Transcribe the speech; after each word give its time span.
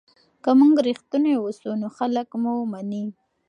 که 0.43 0.49
موږ 0.59 0.75
رښتیني 0.87 1.33
اوسو 1.37 1.69
نو 1.81 1.87
خلک 1.97 2.27
مو 2.41 2.53
مني. 2.71 3.03